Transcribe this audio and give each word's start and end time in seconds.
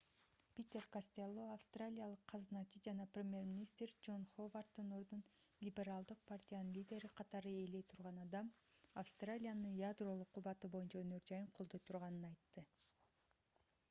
питер 0.59 0.85
костелло 0.93 1.43
австралиялык 1.55 2.23
казыначы 2.31 2.79
жана 2.87 3.05
премьер-министр 3.17 3.91
джон 4.07 4.23
ховарддын 4.31 4.89
ордун 5.01 5.21
либералдык 5.69 6.25
партиянын 6.33 6.73
лидери 6.79 7.13
катары 7.21 7.53
ээлей 7.59 7.87
турган 7.93 8.19
адам 8.25 8.51
австралиянын 9.05 9.79
ядролук 9.91 10.35
кубаты 10.41 10.75
боюнча 10.79 11.03
өнөр-жайын 11.05 11.55
колдой 11.61 11.85
турганын 11.91 12.29
айтты 12.35 12.67